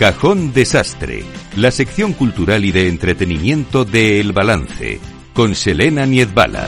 [0.00, 1.24] Cajón Desastre,
[1.58, 4.98] la sección cultural y de entretenimiento de El Balance,
[5.34, 6.66] con Selena Niezbala.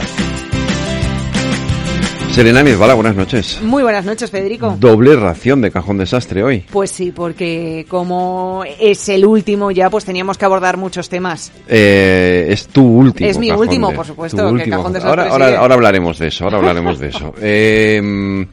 [2.29, 3.59] Selena Niezbala, buenas noches.
[3.63, 4.77] Muy buenas noches, Federico.
[4.79, 6.63] Doble ración de cajón desastre hoy.
[6.71, 11.51] Pues sí, porque como es el último ya, pues teníamos que abordar muchos temas.
[11.67, 13.27] Eh, es tu último.
[13.27, 14.77] Es mi cajón último, de- por supuesto, tu que último.
[14.77, 17.33] cajón desastre ahora, ahora, ahora hablaremos de eso, ahora hablaremos de eso.
[17.41, 18.45] Eh,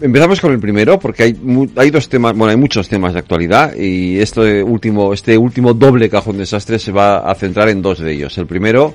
[0.00, 1.36] empezamos con el primero, porque hay,
[1.76, 6.08] hay dos temas, bueno, hay muchos temas de actualidad y este último, este último doble
[6.08, 8.36] cajón desastre se va a centrar en dos de ellos.
[8.38, 8.94] El primero,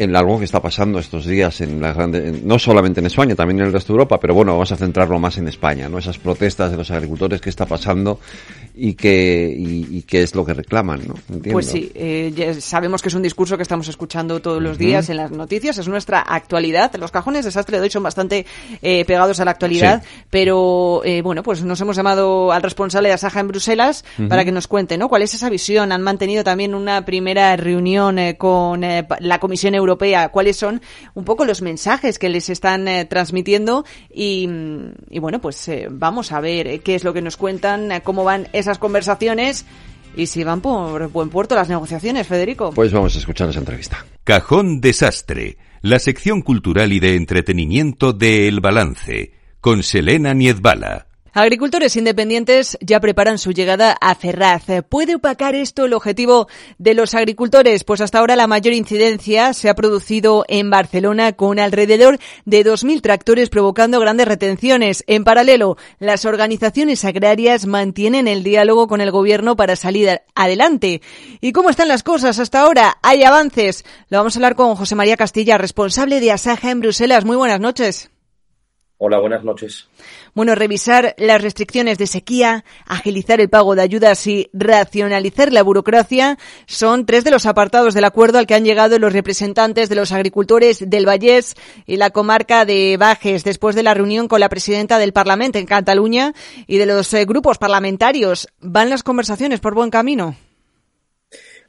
[0.00, 3.60] en algo que está pasando estos días en las grandes, no solamente en España, también
[3.60, 5.98] en el resto de Europa, pero bueno, vamos a centrarlo más en España, ¿no?
[5.98, 8.18] Esas protestas de los agricultores, qué está pasando
[8.74, 11.14] y qué, y, y qué es lo que reclaman, ¿no?
[11.28, 11.52] Entiendo.
[11.52, 15.10] Pues sí, eh, ya sabemos que es un discurso que estamos escuchando todos los días
[15.10, 16.90] en las noticias, es nuestra actualidad.
[16.96, 18.46] Los cajones desastre de hoy son bastante
[18.80, 20.08] eh, pegados a la actualidad, Sí.
[20.30, 24.52] pero eh, bueno, pues nos hemos llamado al responsable de Asaja en Bruselas para que
[24.52, 25.08] nos cuente, ¿no?
[25.10, 25.92] ¿Cuál es esa visión?
[25.92, 29.89] Han mantenido también una primera reunión eh, con eh, la Comisión Europea.
[30.28, 30.80] ¿Cuáles son
[31.14, 33.84] un poco los mensajes que les están eh, transmitiendo?
[34.12, 34.48] Y,
[35.10, 38.02] y bueno, pues eh, vamos a ver eh, qué es lo que nos cuentan, eh,
[38.02, 39.66] cómo van esas conversaciones.
[40.16, 42.72] Y si van por buen puerto las negociaciones, Federico.
[42.72, 44.04] Pues vamos a escuchar esa entrevista.
[44.24, 51.09] Cajón Desastre, la sección cultural y de entretenimiento de El Balance, con Selena Niezbala.
[51.32, 54.64] Agricultores independientes ya preparan su llegada a Ferraz.
[54.88, 57.84] ¿Puede opacar esto el objetivo de los agricultores?
[57.84, 63.00] Pues hasta ahora la mayor incidencia se ha producido en Barcelona con alrededor de 2.000
[63.00, 65.04] tractores provocando grandes retenciones.
[65.06, 71.00] En paralelo, las organizaciones agrarias mantienen el diálogo con el gobierno para salir adelante.
[71.40, 72.98] ¿Y cómo están las cosas hasta ahora?
[73.02, 73.84] ¿Hay avances?
[74.08, 77.24] Lo vamos a hablar con José María Castilla, responsable de Asaja en Bruselas.
[77.24, 78.10] Muy buenas noches.
[79.02, 79.88] Hola, buenas noches.
[80.34, 86.38] Bueno, revisar las restricciones de sequía, agilizar el pago de ayudas y racionalizar la burocracia
[86.66, 90.12] son tres de los apartados del acuerdo al que han llegado los representantes de los
[90.12, 94.98] agricultores del Vallés y la comarca de Bajes después de la reunión con la presidenta
[94.98, 96.32] del Parlamento en Cataluña
[96.66, 98.48] y de los eh, grupos parlamentarios.
[98.60, 100.36] ¿Van las conversaciones por buen camino?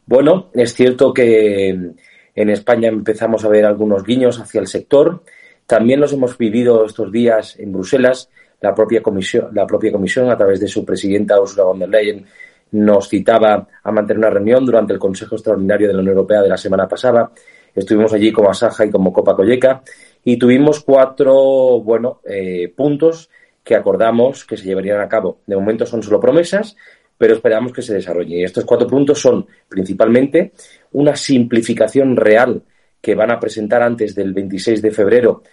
[0.05, 5.23] Bueno, es cierto que en España empezamos a ver algunos guiños hacia el sector.
[5.67, 8.29] También los hemos vivido estos días en Bruselas.
[8.61, 12.25] La propia comisión, la propia comisión a través de su presidenta Ursula von der Leyen,
[12.71, 16.49] nos citaba a mantener una reunión durante el Consejo Extraordinario de la Unión Europea de
[16.49, 17.31] la semana pasada.
[17.75, 19.81] Estuvimos allí como Asaja y como Copa Colleca
[20.23, 23.29] y tuvimos cuatro bueno, eh, puntos
[23.63, 25.39] que acordamos que se llevarían a cabo.
[25.45, 26.75] De momento son solo promesas,
[27.17, 28.39] pero esperamos que se desarrollen.
[28.39, 30.53] Y estos cuatro puntos son principalmente
[30.93, 32.63] una simplificación real
[32.99, 35.43] que van a presentar antes del 26 de febrero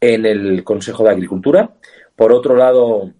[0.00, 1.76] en el Consejo de Agricultura.
[2.16, 3.12] Por otro lado,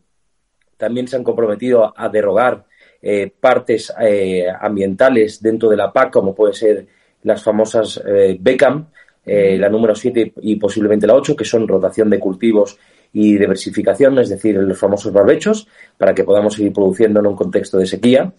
[0.77, 2.65] también se han comprometido a derogar
[3.03, 6.87] eh, partes eh, ambientales dentro de la PAC, como puede ser
[7.22, 8.87] las famosas eh, BECAM,
[9.27, 12.78] eh, la número 7 y posiblemente la 8, que son rotación de cultivos
[13.12, 15.66] y diversificación, es decir, los famosos barbechos,
[15.97, 18.32] para que podamos seguir produciendo en un contexto de sequía.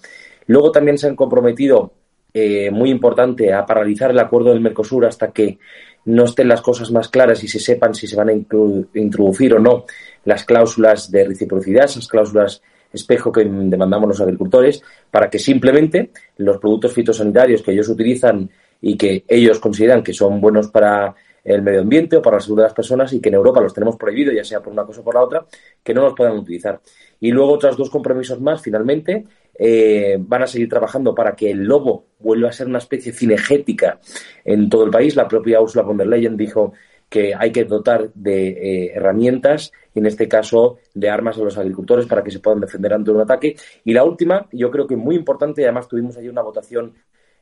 [0.48, 1.94] Luego también se han comprometido,
[2.34, 5.58] eh, muy importante, a paralizar el acuerdo del Mercosur hasta que
[6.06, 9.60] no estén las cosas más claras y se sepan si se van a introducir o
[9.60, 9.86] no
[10.26, 14.82] las cláusulas de reciprocidad, esas cláusulas espejo que demandamos los agricultores,
[15.12, 18.50] para que simplemente los productos fitosanitarios que ellos utilizan
[18.82, 22.58] y que ellos consideran que son buenos para el medio ambiente o para la salud
[22.58, 25.02] de las personas y que en Europa los tenemos prohibido, ya sea por una cosa
[25.02, 25.46] o por la otra,
[25.84, 26.82] que no los puedan utilizar.
[27.20, 29.26] Y luego otros dos compromisos más, finalmente,
[29.58, 34.00] eh, van a seguir trabajando para que el lobo vuelva a ser una especie cinegética
[34.44, 35.16] en todo el país.
[35.16, 36.74] La propia Ursula von der Leyen dijo
[37.10, 41.58] que hay que dotar de eh, herramientas y en este caso de armas a los
[41.58, 43.56] agricultores para que se puedan defender ante un ataque.
[43.84, 46.94] Y la última, yo creo que muy importante, y además tuvimos allí una votación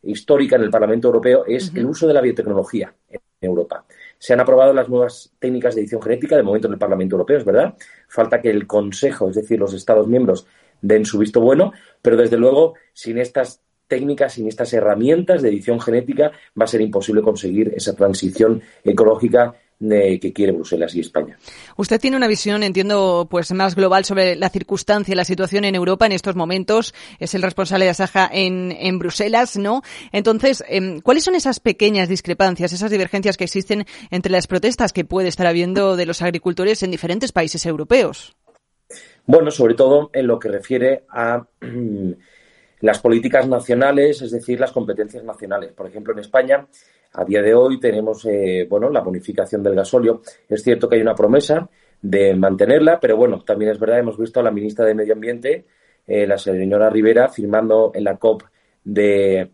[0.03, 3.85] histórica en el Parlamento Europeo, es el uso de la biotecnología en Europa.
[4.17, 7.37] Se han aprobado las nuevas técnicas de edición genética de momento en el Parlamento Europeo,
[7.37, 7.73] es verdad.
[8.07, 10.45] Falta que el Consejo, es decir, los Estados miembros,
[10.81, 11.71] den su visto bueno,
[12.01, 13.61] pero desde luego, sin estas
[13.93, 19.53] técnicas, sin estas herramientas de edición genética, va a ser imposible conseguir esa transición ecológica
[19.79, 21.37] eh, que quiere Bruselas y España.
[21.77, 25.75] Usted tiene una visión, entiendo, pues más global sobre la circunstancia y la situación en
[25.75, 26.95] Europa en estos momentos.
[27.19, 29.83] Es el responsable de Asaja en, en Bruselas, ¿no?
[30.11, 35.05] Entonces, eh, ¿cuáles son esas pequeñas discrepancias, esas divergencias que existen entre las protestas que
[35.05, 38.35] puede estar habiendo de los agricultores en diferentes países europeos?
[39.27, 41.45] Bueno, sobre todo en lo que refiere a
[42.83, 45.71] las políticas nacionales, es decir, las competencias nacionales.
[45.71, 46.67] Por ejemplo, en España,
[47.13, 50.21] a día de hoy tenemos eh, bueno, la bonificación del gasóleo.
[50.49, 51.69] Es cierto que hay una promesa
[52.01, 55.65] de mantenerla, pero bueno, también es verdad, hemos visto a la ministra de Medio Ambiente
[56.05, 58.43] eh, la señora Rivera firmando en la COP
[58.83, 59.49] de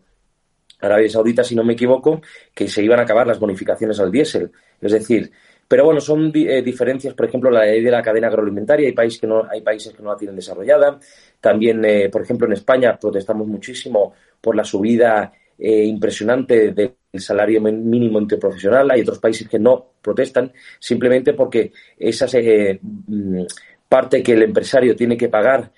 [0.80, 2.20] Arabia Saudita, si no me equivoco,
[2.52, 4.50] que se iban a acabar las bonificaciones al diésel.
[4.80, 5.30] Es decir,
[5.70, 9.20] pero bueno, son eh, diferencias, por ejemplo, la ley de la cadena agroalimentaria, hay, países
[9.20, 10.98] que no, hay países que no la tienen desarrollada.
[11.40, 17.60] También, eh, por ejemplo, en España protestamos muchísimo por la subida eh, impresionante del salario
[17.60, 18.90] mínimo interprofesional.
[18.90, 23.42] Hay otros países que no protestan simplemente porque esa mm,
[23.88, 25.70] parte que el empresario tiene que pagar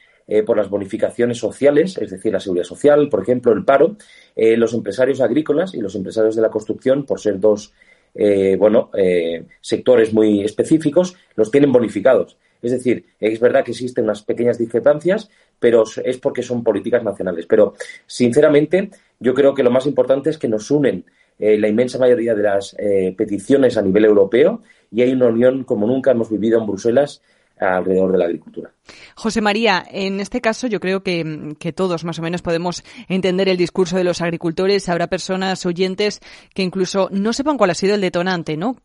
[0.47, 3.97] por las bonificaciones sociales, es decir, la seguridad social, por ejemplo, el paro,
[4.35, 7.75] los empresarios agrícolas y los empresarios de la construcción, por ser dos
[8.15, 12.37] eh, bueno, eh, sectores muy específicos, los tienen bonificados.
[12.61, 15.29] Es decir, es verdad que existen unas pequeñas discrepancias,
[15.59, 17.47] pero es porque son políticas nacionales.
[17.47, 17.75] Pero,
[18.07, 21.05] sinceramente, yo creo que lo más importante es que nos unen
[21.39, 22.77] eh, la inmensa mayoría de las
[23.17, 24.63] peticiones a nivel europeo
[24.93, 27.23] y hay una unión como nunca hemos vivido en Bruselas
[27.63, 28.73] alrededor de la agricultura.
[29.15, 33.57] José María, en este caso yo creo que, todos más o menos podemos entender el
[33.57, 34.89] discurso de los agricultores.
[34.89, 36.21] Habrá personas oyentes
[36.55, 38.77] que incluso no sepan cuál ha sido el detonante, ¿no?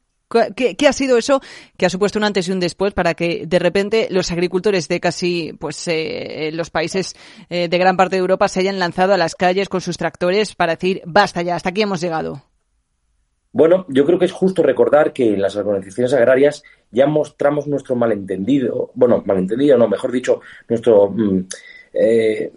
[0.55, 1.41] ¿Qué, ha sido eso
[1.77, 4.99] que ha supuesto un antes y un después para que de repente los agricultores de
[4.99, 7.15] casi pues eh, los países
[7.49, 10.53] eh, de gran parte de Europa se hayan lanzado a las calles con sus tractores
[10.53, 12.43] para decir basta ya, hasta aquí hemos llegado?
[13.51, 17.95] Bueno, yo creo que es justo recordar que en las organizaciones agrarias ya mostramos nuestro
[17.95, 21.45] malentendido, bueno, malentendido, no, mejor dicho, nuestro mm,
[21.93, 22.51] eh,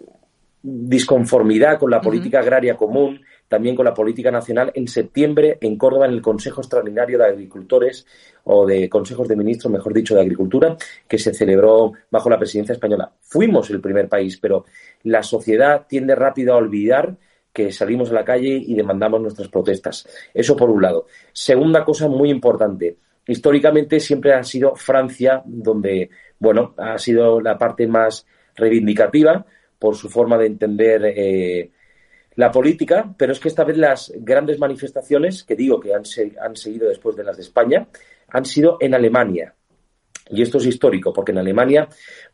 [0.61, 6.05] disconformidad con la política agraria común, también con la política nacional, en septiembre en Córdoba,
[6.05, 8.05] en el Consejo Extraordinario de Agricultores,
[8.43, 10.77] o de Consejos de Ministros, mejor dicho, de Agricultura,
[11.07, 13.11] que se celebró bajo la presidencia española.
[13.21, 14.65] Fuimos el primer país, pero
[15.03, 17.17] la sociedad tiende rápido a olvidar
[17.53, 20.07] que salimos a la calle y demandamos nuestras protestas.
[20.33, 21.07] Eso por un lado.
[21.33, 22.97] Segunda cosa muy importante.
[23.27, 26.09] Históricamente siempre ha sido Francia donde,
[26.39, 28.25] bueno, ha sido la parte más
[28.55, 29.45] reivindicativa
[29.77, 31.71] por su forma de entender eh,
[32.35, 36.03] la política, pero es que esta vez las grandes manifestaciones, que digo que han,
[36.41, 37.87] han seguido después de las de España,
[38.29, 39.53] han sido en Alemania.
[40.31, 41.87] Y esto es histórico, porque en Alemania,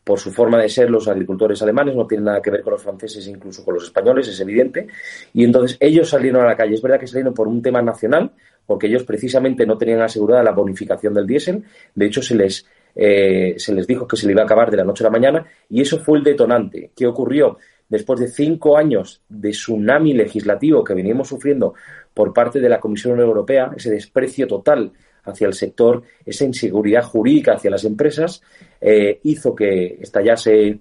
[0.04, 2.82] por su forma de ser, los agricultores alemanes no tienen nada que ver con los
[2.82, 4.86] franceses, incluso con los españoles, es evidente.
[5.34, 6.74] Y entonces ellos salieron a la calle.
[6.74, 8.30] Es verdad que salieron por un tema nacional,
[8.66, 11.64] porque ellos precisamente no tenían asegurada la bonificación del diésel.
[11.94, 12.64] De hecho, se les,
[12.94, 15.10] eh, se les dijo que se le iba a acabar de la noche a la
[15.10, 15.46] mañana.
[15.68, 16.92] Y eso fue el detonante.
[16.94, 17.58] ¿Qué ocurrió?
[17.88, 21.74] Después de cinco años de tsunami legislativo que veníamos sufriendo
[22.12, 24.92] por parte de la Comisión Europea, ese desprecio total
[25.24, 28.42] hacia el sector, esa inseguridad jurídica hacia las empresas,
[28.80, 30.78] eh, hizo que estallase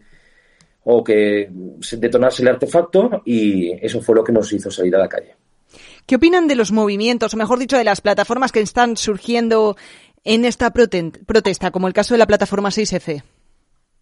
[0.84, 1.50] o que
[1.82, 5.36] se detonase el artefacto y eso fue lo que nos hizo salir a la calle.
[6.06, 9.76] ¿Qué opinan de los movimientos, o mejor dicho, de las plataformas que están surgiendo
[10.24, 13.22] en esta protesta, como el caso de la plataforma 6F?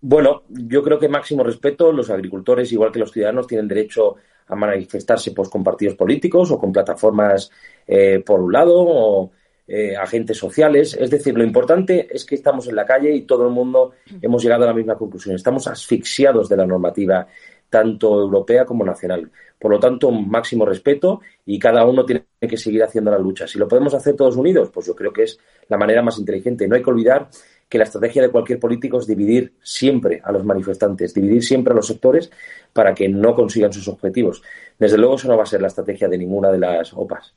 [0.02, 1.92] Bueno, yo creo que máximo respeto.
[1.92, 4.18] Los agricultores, igual que los ciudadanos, tienen derecho
[4.48, 7.50] a manifestarse pues, con partidos políticos o con plataformas
[7.88, 9.32] eh, por un lado o
[9.68, 10.96] eh, agentes sociales.
[11.00, 14.44] Es decir, lo importante es que estamos en la calle y todo el mundo hemos
[14.44, 15.36] llegado a la misma conclusión.
[15.36, 17.28] Estamos asfixiados de la normativa,
[17.68, 19.32] tanto europea como nacional.
[19.58, 23.48] Por lo tanto, máximo respeto y cada uno tiene que seguir haciendo la lucha.
[23.48, 26.68] Si lo podemos hacer todos unidos, pues yo creo que es la manera más inteligente.
[26.68, 27.30] No hay que olvidar
[27.68, 31.76] que la estrategia de cualquier político es dividir siempre a los manifestantes, dividir siempre a
[31.76, 32.30] los sectores
[32.72, 34.44] para que no consigan sus objetivos.
[34.78, 37.34] Desde luego, eso no va a ser la estrategia de ninguna de las OPAs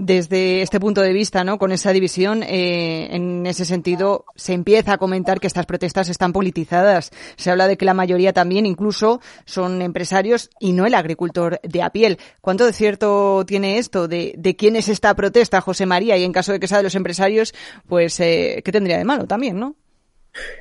[0.00, 1.58] desde este punto de vista, ¿no?
[1.58, 6.32] Con esa división, eh, en ese sentido, se empieza a comentar que estas protestas están
[6.32, 7.10] politizadas.
[7.36, 11.82] Se habla de que la mayoría también, incluso, son empresarios y no el agricultor de
[11.82, 12.18] a piel.
[12.40, 14.08] ¿Cuánto de cierto tiene esto?
[14.08, 16.16] ¿De, de quién es esta protesta, José María?
[16.16, 17.52] Y en caso de que sea de los empresarios,
[17.86, 19.76] pues, eh, ¿qué tendría de malo también, no?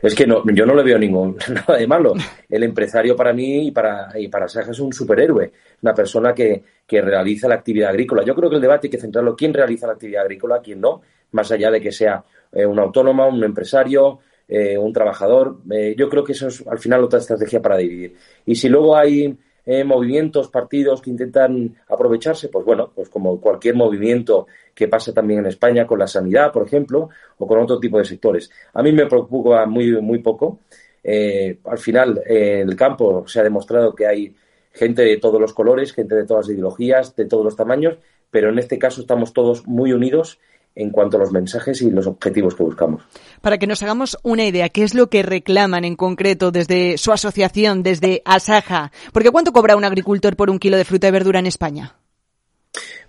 [0.01, 2.13] Es que no, yo no le veo ningún nada de malo.
[2.49, 6.63] El empresario para mí y para, y para Saja es un superhéroe, una persona que,
[6.85, 8.23] que realiza la actividad agrícola.
[8.23, 11.01] Yo creo que el debate hay que centrarlo quién realiza la actividad agrícola, quién no,
[11.31, 15.59] más allá de que sea eh, un autónomo, un empresario, eh, un trabajador.
[15.71, 18.15] Eh, yo creo que eso es al final otra estrategia para dividir.
[18.45, 19.37] Y si luego hay
[19.85, 25.45] movimientos, partidos que intentan aprovecharse, pues bueno, pues como cualquier movimiento que pasa también en
[25.45, 28.49] España con la sanidad, por ejemplo, o con otro tipo de sectores.
[28.73, 30.59] A mí me preocupa muy, muy poco.
[31.03, 34.35] al final, en el campo se ha demostrado que hay
[34.73, 37.97] gente de todos los colores, gente de todas las ideologías, de todos los tamaños,
[38.31, 40.39] pero en este caso estamos todos muy unidos
[40.75, 43.03] en cuanto a los mensajes y los objetivos que buscamos.
[43.41, 47.11] Para que nos hagamos una idea, ¿qué es lo que reclaman en concreto desde su
[47.11, 48.91] asociación, desde Asaja?
[49.11, 51.95] Porque ¿cuánto cobra un agricultor por un kilo de fruta y verdura en España?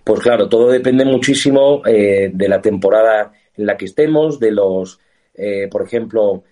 [0.03, 4.99] Pues claro, todo depende muchísimo eh, de la temporada en la que estemos, de los,
[5.35, 6.43] eh, por ejemplo,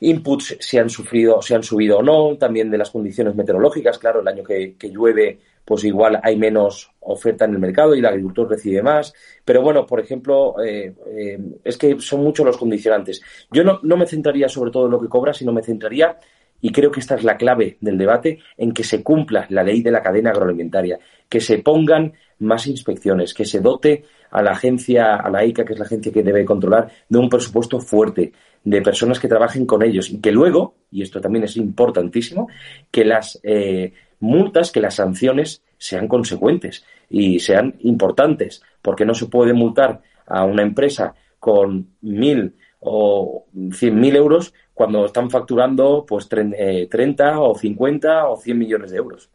[0.00, 4.20] inputs si han sufrido, si han subido o no, también de las condiciones meteorológicas, claro,
[4.20, 8.48] el año que, llueve, pues igual hay menos oferta en el mercado y el agricultor
[8.48, 9.12] recibe más.
[9.44, 13.20] Pero bueno, por ejemplo, eh, eh, es que son muchos los condicionantes.
[13.52, 16.16] Yo no, no me centraría sobre todo en lo que cobra, sino me centraría,
[16.62, 19.82] y creo que esta es la clave del debate, en que se cumpla la ley
[19.82, 20.98] de la cadena agroalimentaria,
[21.28, 25.74] que se pongan más inspecciones, que se dote a la agencia, a la ICA, que
[25.74, 28.32] es la agencia que debe controlar, de un presupuesto fuerte,
[28.64, 32.48] de personas que trabajen con ellos y que luego, y esto también es importantísimo,
[32.90, 39.26] que las eh, multas, que las sanciones sean consecuentes y sean importantes, porque no se
[39.26, 46.28] puede multar a una empresa con mil o cien mil euros cuando están facturando pues
[46.28, 49.30] 30 eh, o 50 o 100 millones de euros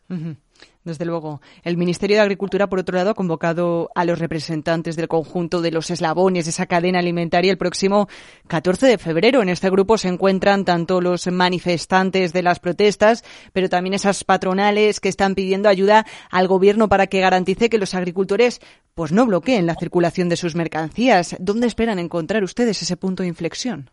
[0.83, 1.41] desde luego.
[1.63, 5.71] El Ministerio de Agricultura, por otro lado, ha convocado a los representantes del conjunto de
[5.71, 8.07] los eslabones de esa cadena alimentaria el próximo
[8.47, 9.41] 14 de febrero.
[9.41, 13.23] En este grupo se encuentran tanto los manifestantes de las protestas,
[13.53, 17.95] pero también esas patronales que están pidiendo ayuda al gobierno para que garantice que los
[17.95, 18.59] agricultores
[18.93, 21.35] pues no bloqueen la circulación de sus mercancías.
[21.39, 23.89] ¿Dónde esperan encontrar ustedes ese punto de inflexión?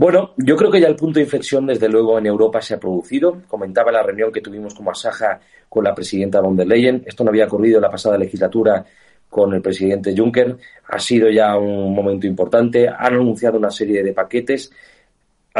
[0.00, 2.78] Bueno, yo creo que ya el punto de inflexión, desde luego, en Europa se ha
[2.78, 3.42] producido.
[3.48, 7.02] Comentaba la reunión que tuvimos como Asaja con la presidenta von der Leyen.
[7.04, 8.84] Esto no había ocurrido en la pasada legislatura
[9.28, 10.56] con el presidente Juncker.
[10.86, 12.88] Ha sido ya un momento importante.
[12.88, 14.70] Han anunciado una serie de paquetes.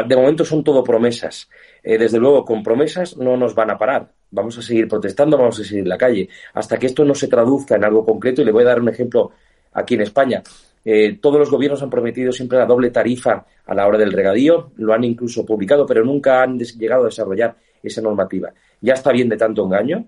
[0.07, 1.49] De momento son todo promesas.
[1.83, 4.09] Eh, desde luego, con promesas no nos van a parar.
[4.31, 6.29] Vamos a seguir protestando, vamos a seguir en la calle.
[6.53, 8.87] Hasta que esto no se traduzca en algo concreto, y le voy a dar un
[8.87, 9.31] ejemplo
[9.73, 10.41] aquí en España.
[10.83, 14.71] Eh, todos los gobiernos han prometido siempre la doble tarifa a la hora del regadío,
[14.77, 18.51] lo han incluso publicado, pero nunca han llegado a desarrollar esa normativa.
[18.81, 20.05] Ya está bien de tanto engaño.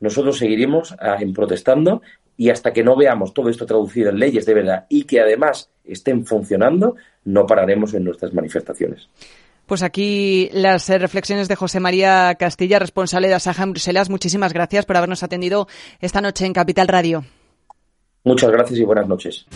[0.00, 2.02] Nosotros seguiremos ah, en protestando
[2.36, 5.70] y hasta que no veamos todo esto traducido en leyes de verdad y que además
[5.84, 9.08] estén funcionando, no pararemos en nuestras manifestaciones.
[9.66, 14.10] Pues aquí las eh, reflexiones de José María Castilla, responsable de Asaja en Bruselas.
[14.10, 15.66] Muchísimas gracias por habernos atendido
[16.00, 17.24] esta noche en Capital Radio.
[18.22, 19.46] Muchas gracias y buenas noches.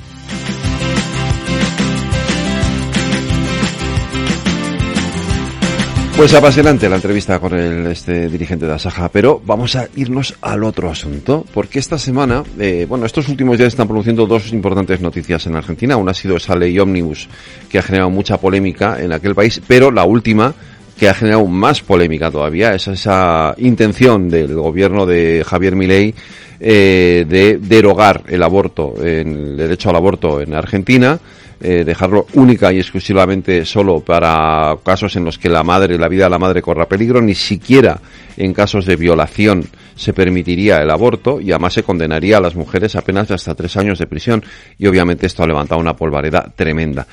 [6.20, 10.64] Pues apasionante la entrevista con el este dirigente de Asaja, pero vamos a irnos al
[10.64, 15.46] otro asunto, porque esta semana, eh, bueno, estos últimos días están produciendo dos importantes noticias
[15.46, 15.96] en Argentina.
[15.96, 17.26] Una ha sido esa ley ómnibus
[17.70, 20.54] que ha generado mucha polémica en aquel país, pero la última
[20.98, 26.14] que ha generado más polémica todavía es esa intención del gobierno de Javier Milei
[26.60, 31.18] eh, de derogar el aborto, el derecho al aborto en Argentina,
[31.62, 36.24] eh, dejarlo única y exclusivamente solo para casos en los que la madre, la vida
[36.24, 38.00] de la madre corra peligro, ni siquiera
[38.36, 39.64] en casos de violación
[39.94, 43.76] se permitiría el aborto y además se condenaría a las mujeres apenas de hasta tres
[43.76, 44.42] años de prisión
[44.78, 47.06] y obviamente esto ha levantado una polvareda tremenda.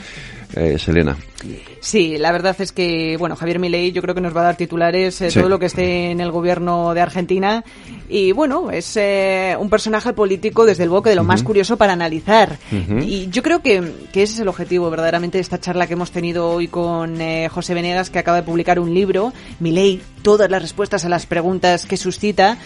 [0.56, 1.18] Eh, Selena.
[1.82, 4.58] Sí, la verdad es que, bueno, Javier Milei yo creo que nos va a dar
[4.58, 7.64] titulares eh, todo lo que esté en el gobierno de Argentina.
[8.10, 11.94] Y, bueno, es eh, un personaje político desde luego que de lo más curioso para
[11.94, 12.58] analizar.
[13.02, 16.12] Y yo creo que, que, ese es el objetivo verdaderamente de esta charla que hemos
[16.12, 21.06] tenido hoy con José Venegas, que acaba de publicar un libro, Milei, todas las respuestas
[21.06, 22.58] a las preguntas que suscita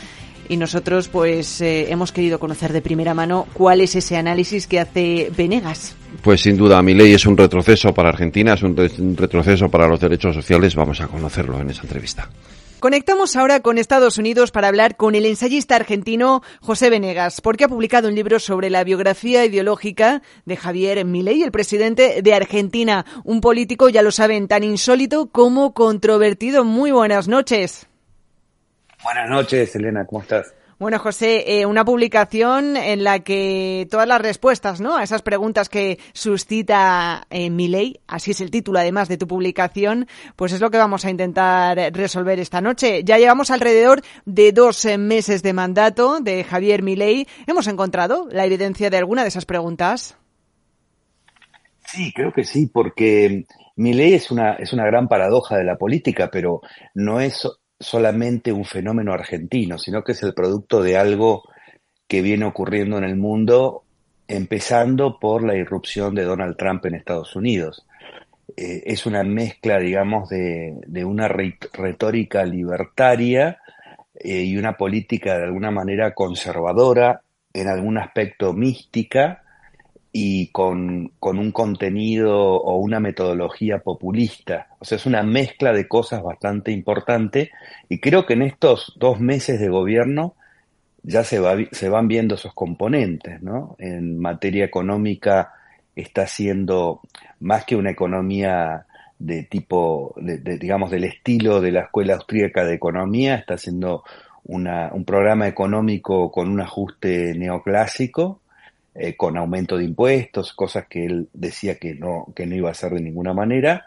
[0.51, 4.81] y nosotros pues eh, hemos querido conocer de primera mano cuál es ese análisis que
[4.81, 5.96] hace Venegas.
[6.22, 8.75] Pues sin duda, mi ley es un retroceso para Argentina, es un,
[9.15, 10.75] retroceso para los derechos sociales.
[10.75, 12.29] Vamos a conocerlo en esa entrevista.
[12.81, 17.70] Conectamos ahora con Estados Unidos para hablar con el ensayista argentino José Venegas, porque ha
[17.70, 23.39] publicado un libro sobre la biografía ideológica de Javier Milei, el presidente de Argentina, un
[23.39, 26.65] político, ya lo saben, tan insólito como controvertido.
[26.65, 27.88] Muy buenas noches.
[29.03, 30.53] Buenas noches, Elena, ¿cómo estás?
[30.81, 34.98] Bueno, José, eh, una publicación en la que todas las respuestas ¿no?
[34.98, 39.27] a esas preguntas que suscita eh, mi ley, así es el título además de tu
[39.27, 43.03] publicación, pues es lo que vamos a intentar resolver esta noche.
[43.03, 47.27] Ya llevamos alrededor de dos eh, meses de mandato de Javier Milei.
[47.46, 50.17] ¿Hemos encontrado la evidencia de alguna de esas preguntas?
[51.86, 56.29] Sí, creo que sí, porque Milei es una, es una gran paradoja de la política,
[56.31, 56.62] pero
[56.96, 57.48] no es
[57.82, 61.44] solamente un fenómeno argentino, sino que es el producto de algo
[62.08, 63.84] que viene ocurriendo en el mundo,
[64.28, 67.86] empezando por la irrupción de Donald Trump en Estados Unidos.
[68.56, 73.60] Eh, es una mezcla, digamos, de, una retórica libertaria
[74.14, 77.22] eh, y una política de alguna manera conservadora,
[77.54, 79.44] en algún aspecto mística,
[80.13, 84.68] y con, con, un contenido o una metodología populista.
[84.80, 87.51] O sea, es una mezcla de cosas bastante importante
[87.88, 90.36] y creo que en estos dos meses de gobierno
[91.03, 93.75] ya se, va, se van viendo esos componentes, ¿no?
[93.80, 95.53] En materia económica
[95.96, 97.01] está siendo
[97.39, 98.86] más que una economía
[99.18, 104.03] de tipo, de, digamos, del estilo de la Escuela Austríaca de Economía, está haciendo
[104.44, 108.40] una, un programa económico con un ajuste neoclásico,
[108.93, 112.74] eh, con aumento de impuestos, cosas que él decía que no, que no iba a
[112.74, 113.86] hacer de ninguna manera.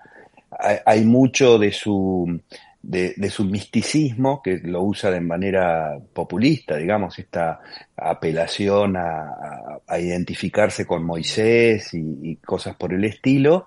[0.87, 2.41] Hay, mucho de su,
[2.81, 7.61] de, su misticismo, que lo usa de manera populista, digamos, esta
[7.95, 13.67] apelación a, a, identificarse con Moisés y, cosas por el estilo,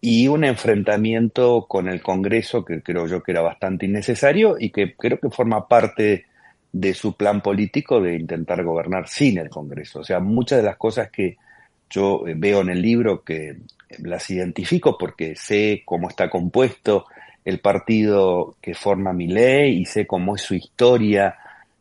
[0.00, 4.94] y un enfrentamiento con el Congreso que creo yo que era bastante innecesario y que
[4.94, 6.26] creo que forma parte
[6.72, 10.00] de su plan político de intentar gobernar sin el Congreso.
[10.00, 11.36] O sea, muchas de las cosas que
[11.88, 13.56] yo veo en el libro que
[13.98, 17.06] las identifico porque sé cómo está compuesto
[17.44, 21.34] el partido que forma mi ley y sé cómo es su historia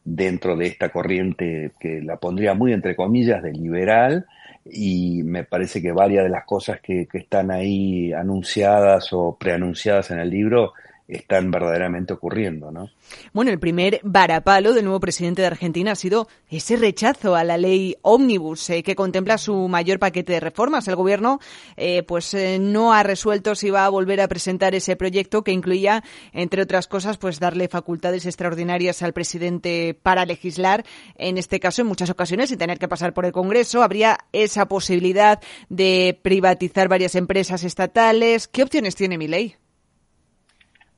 [0.03, 4.25] dentro de esta corriente que la pondría muy entre comillas de liberal
[4.65, 10.09] y me parece que varias de las cosas que, que están ahí anunciadas o preanunciadas
[10.11, 10.73] en el libro
[11.09, 12.91] están verdaderamente ocurriendo, ¿no?
[13.33, 17.57] Bueno, el primer varapalo del nuevo presidente de Argentina ha sido ese rechazo a la
[17.57, 20.87] ley Omnibus, eh, que contempla su mayor paquete de reformas.
[20.87, 21.39] El gobierno,
[21.77, 25.51] eh, pues, eh, no ha resuelto si va a volver a presentar ese proyecto que
[25.51, 30.85] incluía, entre otras cosas, pues, darle facultades extraordinarias al presidente para legislar.
[31.15, 34.67] En este caso, en muchas ocasiones, sin tener que pasar por el Congreso, habría esa
[34.67, 38.47] posibilidad de privatizar varias empresas estatales.
[38.47, 39.55] ¿Qué opciones tiene mi ley?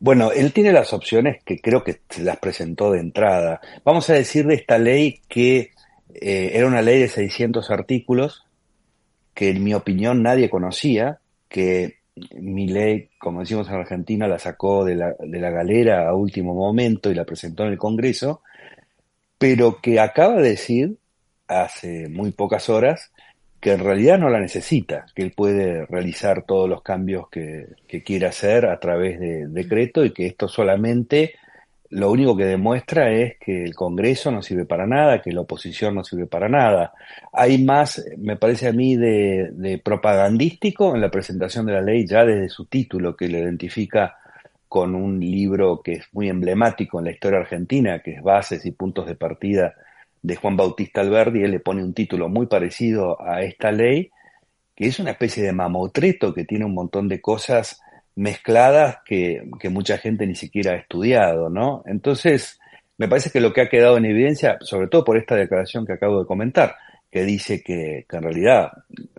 [0.01, 3.61] Bueno, él tiene las opciones que creo que las presentó de entrada.
[3.85, 5.73] Vamos a decir de esta ley que
[6.15, 8.43] eh, era una ley de 600 artículos
[9.35, 14.83] que en mi opinión nadie conocía, que mi ley, como decimos en Argentina, la sacó
[14.83, 18.41] de la, de la galera a último momento y la presentó en el Congreso,
[19.37, 20.97] pero que acaba de decir
[21.47, 23.11] hace muy pocas horas
[23.61, 27.67] que en realidad no la necesita, que él puede realizar todos los cambios que,
[28.03, 31.35] quiera hacer a través de decreto y que esto solamente
[31.91, 35.93] lo único que demuestra es que el Congreso no sirve para nada, que la oposición
[35.93, 36.93] no sirve para nada.
[37.33, 42.25] Hay más, me parece a mí, de propagandístico en la presentación de la ley ya
[42.25, 44.15] desde su título, que lo identifica
[44.67, 48.71] con un libro que es muy emblemático en la historia argentina, que es Bases y
[48.71, 49.75] Puntos de Partida
[50.21, 54.11] de Juan Bautista Alberdi, él le pone un título muy parecido a esta ley,
[54.75, 57.81] que es una especie de mamotreto que tiene un montón de cosas
[58.15, 61.83] mezcladas que, mucha gente ni siquiera ha estudiado, ¿no?
[61.85, 62.59] Entonces,
[62.97, 65.93] me parece que lo que ha quedado en evidencia, sobre todo por esta declaración que
[65.93, 66.75] acabo de comentar,
[67.09, 68.71] que dice que, en realidad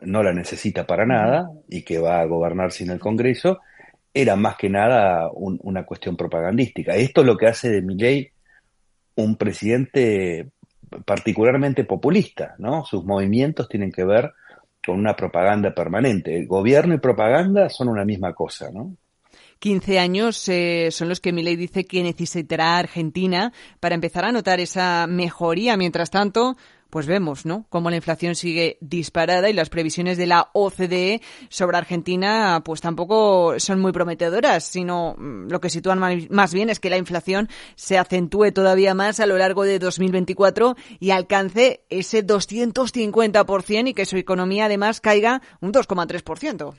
[0.03, 3.61] no la necesita para nada y que va a gobernar sin el Congreso,
[4.15, 6.95] era más que nada una cuestión propagandística.
[6.95, 8.31] Esto es lo que hace de Milley
[9.15, 10.51] un presidente
[11.05, 12.85] particularmente populista, ¿no?
[12.85, 14.33] Sus movimientos tienen que ver
[14.85, 16.45] con una propaganda permanente.
[16.47, 18.97] Gobierno y propaganda son una misma cosa, ¿no?
[19.61, 24.59] 15 años eh, son los que Milei dice que necesitará Argentina para empezar a notar
[24.59, 25.77] esa mejoría.
[25.77, 26.57] Mientras tanto,
[26.93, 27.65] pues vemos, ¿no?
[27.71, 33.59] Cómo la inflación sigue disparada y las previsiones de la OCDE sobre Argentina, pues tampoco
[33.59, 37.97] son muy prometedoras, sino mm, lo que sitúan más bien es que la inflación se
[37.97, 44.19] acentúe todavía más a lo largo de 2024 y alcance ese 250% y que su
[44.19, 46.75] economía además caiga un 2,3%.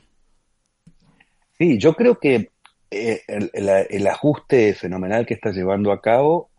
[1.58, 2.52] Sí, yo creo que
[2.92, 6.52] eh, el, ajuste fenomenal que está llevando a cabo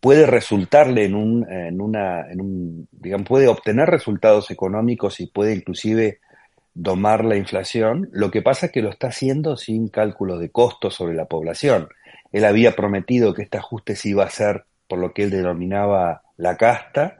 [0.00, 6.20] puede resultarle en un, en una, en digamos, puede obtener resultados económicos y puede inclusive
[6.74, 8.08] domar la inflación.
[8.12, 11.88] Lo que pasa es que lo está haciendo sin cálculo de costos sobre la población.
[12.30, 16.22] Él había prometido que este ajuste se iba a hacer por lo que él denominaba
[16.36, 17.18] la casta,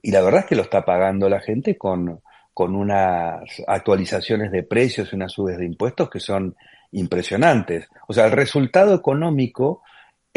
[0.00, 2.20] y la verdad es que lo está pagando la gente con,
[2.54, 6.54] con unas actualizaciones de precios y unas subes de impuestos que son
[6.92, 7.88] impresionantes.
[8.06, 9.82] O sea, el resultado económico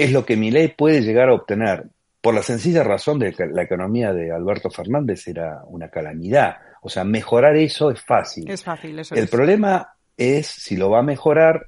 [0.04, 1.86] es lo que mi ley puede llegar a obtener,
[2.22, 6.58] por la sencilla razón de que la economía de Alberto Fernández era una calamidad.
[6.82, 8.50] O sea, mejorar eso es fácil.
[8.50, 11.68] Es fácil, eso El problema es si lo va a mejorar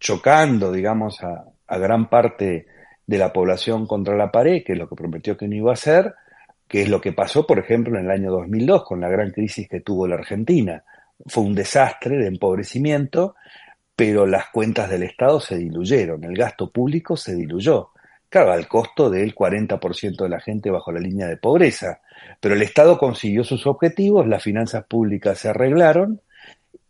[0.00, 2.66] chocando, digamos, a, a gran parte
[3.06, 5.74] de la población contra la pared, que es lo que prometió que no iba a
[5.74, 6.14] hacer,
[6.66, 9.68] que es lo que pasó, por ejemplo, en el año 2002 con la gran crisis
[9.68, 10.82] que tuvo la Argentina.
[11.26, 13.36] Fue un desastre de empobrecimiento
[13.94, 17.90] pero las cuentas del Estado se diluyeron, el gasto público se diluyó.
[18.28, 22.00] Claro, al costo del 40% de la gente bajo la línea de pobreza.
[22.40, 26.22] Pero el Estado consiguió sus objetivos, las finanzas públicas se arreglaron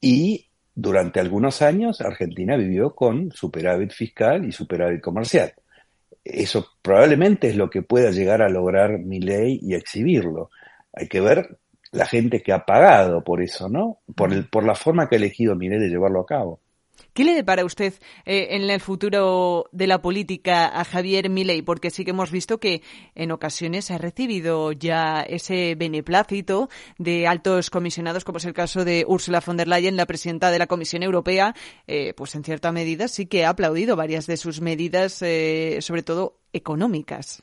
[0.00, 5.52] y durante algunos años Argentina vivió con superávit fiscal y superávit comercial.
[6.24, 10.50] Eso probablemente es lo que pueda llegar a lograr mi ley y exhibirlo.
[10.92, 11.58] Hay que ver
[11.90, 13.98] la gente que ha pagado por eso, ¿no?
[14.14, 16.60] Por, el, por la forma que ha elegido mi ley de llevarlo a cabo.
[17.14, 17.92] ¿Qué le depara usted
[18.24, 21.60] eh, en el futuro de la política a Javier Milei?
[21.60, 22.80] Porque sí que hemos visto que
[23.14, 29.04] en ocasiones ha recibido ya ese beneplácito de altos comisionados, como es el caso de
[29.06, 31.54] Ursula von der Leyen, la presidenta de la Comisión Europea,
[31.86, 36.02] eh, pues en cierta medida sí que ha aplaudido varias de sus medidas, eh, sobre
[36.02, 37.42] todo económicas.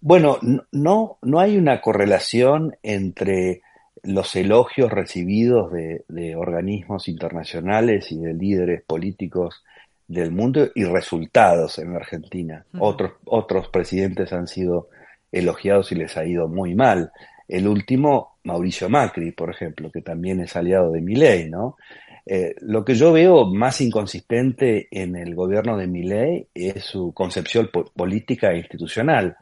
[0.00, 0.38] Bueno,
[0.70, 3.62] no, no hay una correlación entre
[4.02, 9.64] los elogios recibidos de, organismos internacionales y de líderes políticos
[10.06, 12.64] del mundo y resultados en la Argentina.
[12.78, 14.88] Otros, otros presidentes han sido
[15.30, 17.12] elogiados y les ha ido muy mal.
[17.46, 21.76] El último, Mauricio Macri, por ejemplo, que también es aliado de Milei, ¿no?
[22.24, 27.70] Eh, lo que yo veo más inconsistente en el gobierno de Milei es su concepción
[27.94, 29.36] política e institucional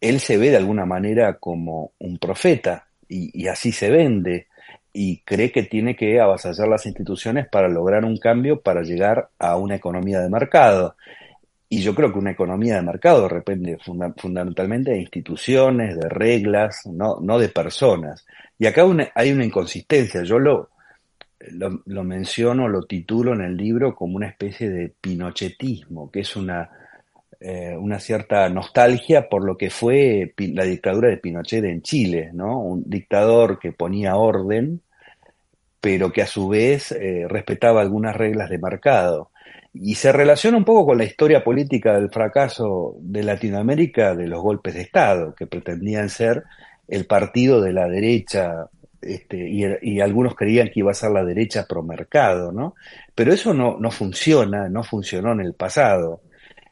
[0.00, 4.48] él se ve de alguna manera como un profeta y, así se vende
[4.92, 9.56] y cree que tiene que avasallar las instituciones para lograr un cambio para llegar a
[9.56, 10.96] una economía de mercado.
[11.68, 13.78] Y yo creo que una economía de mercado depende
[14.16, 18.26] fundamentalmente de instituciones, de reglas, no, no de personas.
[18.58, 20.22] Y acá hay una inconsistencia.
[20.22, 20.70] Yo lo,
[21.52, 26.34] lo, lo, menciono, lo titulo en el libro como una especie de pinochetismo, que es
[26.36, 26.70] una
[27.40, 32.60] eh, una cierta nostalgia por lo que fue la dictadura de Pinochet en Chile, ¿no?
[32.60, 34.82] Un dictador que ponía orden,
[35.80, 39.30] pero que a su vez eh, respetaba algunas reglas de mercado.
[39.72, 44.42] Y se relaciona un poco con la historia política del fracaso de Latinoamérica de los
[44.42, 46.42] golpes de Estado, que pretendían ser
[46.88, 48.68] el partido de la derecha,
[49.00, 52.74] este, y, algunos creían que iba a ser la derecha pro mercado, ¿no?
[53.14, 56.22] Pero eso no, no funciona, no funcionó en el pasado.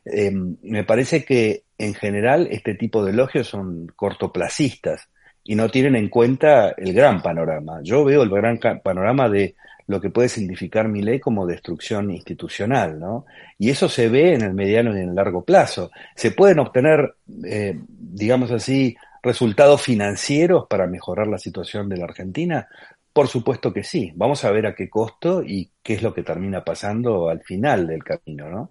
[0.07, 5.09] Eh, me parece que en general este tipo de elogios son cortoplacistas
[5.43, 7.81] y no tienen en cuenta el gran panorama.
[7.83, 9.57] Yo veo el gran panorama de
[9.89, 13.27] lo que puede significar mi ley como destrucción institucional, ¿no?
[13.59, 15.91] Y eso se ve en el mediano y en el largo plazo.
[16.17, 17.15] Se pueden obtener,
[17.45, 22.69] eh, digamos así, resultados financieros para mejorar la situación de la Argentina,
[23.17, 24.13] por supuesto que sí.
[24.15, 27.87] Vamos a ver a qué costo y qué es lo que termina pasando al final
[27.87, 28.71] del camino, ¿no?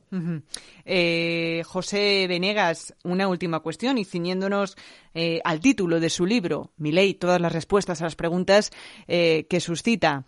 [0.85, 4.77] Eh, José Venegas, una última cuestión y ciñéndonos
[5.15, 8.69] eh, al título de su libro, Mi ley, todas las respuestas a las preguntas
[9.07, 10.25] eh, que suscita.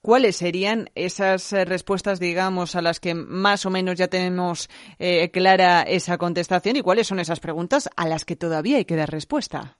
[0.00, 4.70] ¿Cuáles serían esas respuestas, digamos, a las que más o menos ya tenemos
[5.30, 9.10] clara esa contestación y cuáles son esas preguntas a las que todavía hay que dar
[9.10, 9.76] respuesta?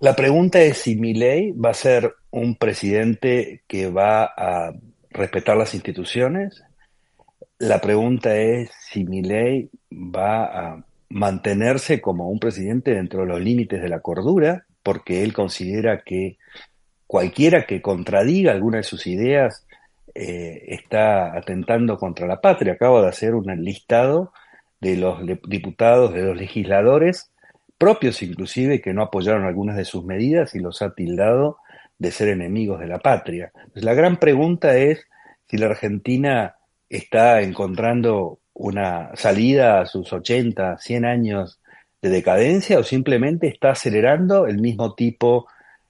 [0.00, 4.72] La pregunta es si Milei va a ser un presidente que va a
[5.10, 6.64] respetar las instituciones.
[7.58, 13.82] La pregunta es si Milei va a mantenerse como un presidente dentro de los límites
[13.82, 16.38] de la cordura, porque él considera que
[17.06, 19.66] cualquiera que contradiga alguna de sus ideas
[20.14, 22.72] eh, está atentando contra la patria.
[22.72, 24.32] Acabo de hacer un listado
[24.80, 27.29] de los diputados, de los legisladores
[27.80, 31.56] propios inclusive que no apoyaron algunas de sus medidas y los ha tildado
[31.98, 33.52] de ser enemigos de la patria.
[33.72, 35.06] la gran pregunta es
[35.48, 36.56] si la Argentina
[36.90, 41.58] está encontrando una salida a sus 80, 100 años
[42.02, 45.46] de decadencia o simplemente está acelerando el mismo tipo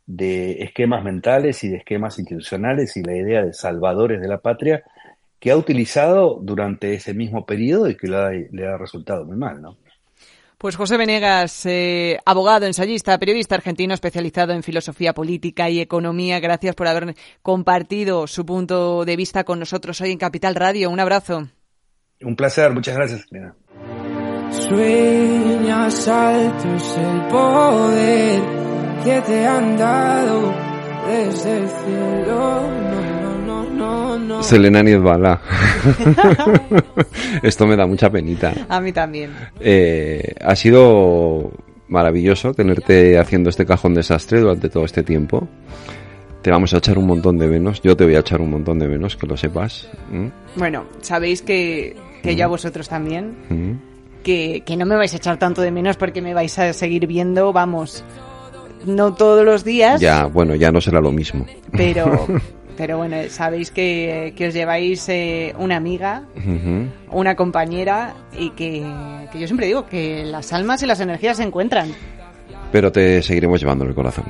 [0.06, 4.84] de esquemas mentales y de esquemas institucionales y la idea de salvadores de la patria
[5.40, 9.60] que ha utilizado durante ese mismo periodo y que le le ha resultado muy mal,
[9.60, 9.76] ¿no?
[10.60, 16.74] Pues José Venegas, eh, abogado, ensayista, periodista argentino especializado en filosofía política y economía, gracias
[16.74, 20.90] por haber compartido su punto de vista con nosotros hoy en Capital Radio.
[20.90, 21.48] Un abrazo.
[22.20, 23.24] Un placer, muchas gracias.
[24.50, 28.42] Sueñas altos el poder
[29.02, 30.54] que te han dado
[31.08, 33.09] desde el cielo.
[34.42, 35.40] Selena Niezbala.
[37.42, 38.52] Esto me da mucha penita.
[38.68, 39.30] A mí también.
[39.60, 41.52] Eh, ha sido
[41.88, 45.48] maravilloso tenerte haciendo este cajón desastre durante todo este tiempo.
[46.42, 47.82] Te vamos a echar un montón de menos.
[47.82, 49.88] Yo te voy a echar un montón de menos, que lo sepas.
[50.56, 53.80] Bueno, sabéis que, que yo a vosotros también.
[54.22, 57.06] Que, que no me vais a echar tanto de menos porque me vais a seguir
[57.06, 58.04] viendo, vamos,
[58.86, 60.00] no todos los días.
[60.00, 61.46] Ya, bueno, ya no será lo mismo.
[61.72, 62.26] Pero,
[62.80, 66.22] Pero bueno, sabéis que, os lleváis eh, una amiga,
[67.10, 68.80] una compañera y que,
[69.34, 71.92] yo siempre digo que las almas y las energías se encuentran.
[72.72, 74.24] Pero te seguiremos llevando en el corazón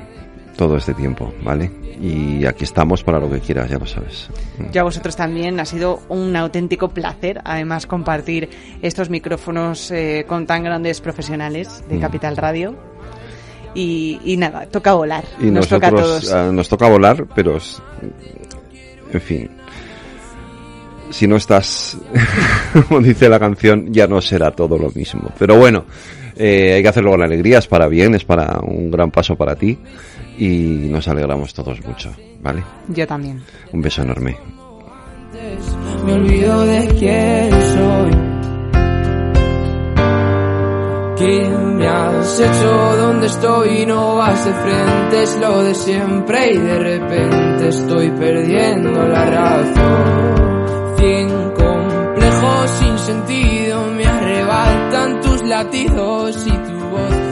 [0.57, 1.71] todo este tiempo, ¿vale?
[2.01, 4.29] Y aquí estamos para lo que quieras, ya lo sabes.
[4.73, 8.51] Yo a vosotros también, ha sido un auténtico placer, además, compartir
[8.83, 12.75] estos micrófonos eh, con tan grandes profesionales de Capital Radio.
[13.75, 15.25] Y, nada, toca volar.
[15.41, 16.33] Y nos toca a todos.
[16.33, 17.59] Ah, nos toca volar, pero
[19.13, 19.51] en fin.
[21.11, 21.99] si no estás,
[22.89, 25.31] como dice la canción, ya no será todo lo mismo.
[25.39, 25.85] Pero bueno,
[26.37, 29.57] eh, hay que hacerlo con alegría, es para bien, es para un gran paso para
[29.57, 29.79] ti
[30.39, 32.63] y nos alegramos todos mucho, ¿vale?
[32.89, 33.43] Yo también.
[33.73, 34.37] Un beso enorme.
[36.07, 38.30] Me olvido de quién soy.
[41.21, 42.97] ¿Qué me has hecho?
[42.97, 43.85] ¿Dónde estoy?
[43.85, 50.97] No vas de frente, es lo de siempre y de repente estoy perdiendo la razón.
[50.97, 57.30] Cien complejos sin sentido me arrebatan tus latidos y tu voz